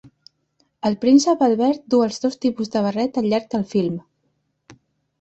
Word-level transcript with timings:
El 0.89 0.97
príncep 1.03 1.43
Albert 1.49 1.85
du 1.95 2.01
els 2.07 2.19
dos 2.25 2.41
tipus 2.49 2.75
de 2.77 2.85
barret 2.89 3.23
al 3.25 3.31
llarg 3.35 3.49
del 3.57 3.71
film. 3.79 4.05